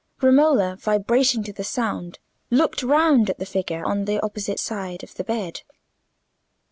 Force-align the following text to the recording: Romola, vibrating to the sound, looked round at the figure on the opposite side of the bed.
Romola, 0.19 0.77
vibrating 0.79 1.43
to 1.43 1.53
the 1.53 1.63
sound, 1.63 2.17
looked 2.49 2.81
round 2.81 3.29
at 3.29 3.37
the 3.37 3.45
figure 3.45 3.85
on 3.85 4.05
the 4.05 4.19
opposite 4.25 4.59
side 4.59 5.03
of 5.03 5.13
the 5.13 5.23
bed. 5.23 5.61